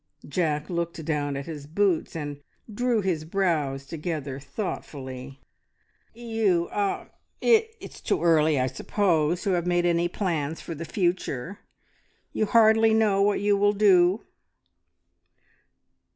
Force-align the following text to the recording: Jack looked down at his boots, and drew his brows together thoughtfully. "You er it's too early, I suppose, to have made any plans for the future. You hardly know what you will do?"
Jack 0.27 0.67
looked 0.67 1.05
down 1.05 1.37
at 1.37 1.45
his 1.45 1.67
boots, 1.67 2.15
and 2.15 2.41
drew 2.73 3.01
his 3.01 3.23
brows 3.23 3.85
together 3.85 4.39
thoughtfully. 4.39 5.39
"You 6.15 6.69
er 6.75 7.11
it's 7.39 8.01
too 8.01 8.23
early, 8.23 8.59
I 8.59 8.65
suppose, 8.65 9.43
to 9.43 9.51
have 9.51 9.67
made 9.67 9.85
any 9.85 10.07
plans 10.07 10.59
for 10.59 10.73
the 10.73 10.85
future. 10.85 11.59
You 12.33 12.47
hardly 12.47 12.95
know 12.95 13.21
what 13.21 13.41
you 13.41 13.55
will 13.55 13.73
do?" 13.73 14.23